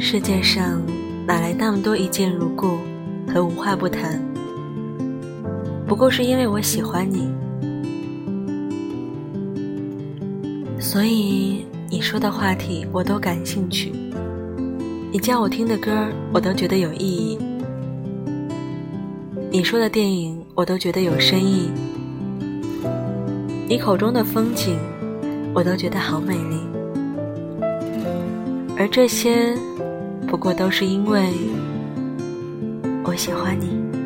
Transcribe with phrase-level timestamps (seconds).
[0.00, 0.80] 世界上
[1.26, 2.78] 哪来那么多一见如故
[3.26, 4.22] 和无话不谈？
[5.88, 7.28] 不过是因为我喜欢你，
[10.78, 13.92] 所以你说的话题我都感兴趣，
[15.10, 17.38] 你叫我听的歌我都觉得有意义，
[19.50, 21.70] 你说的电影我都觉得有深意，
[23.68, 24.78] 你口中的风景
[25.52, 26.56] 我都觉得好美丽。
[28.80, 29.58] 而这些，
[30.28, 31.32] 不过都是因为
[33.02, 33.97] 我喜欢你。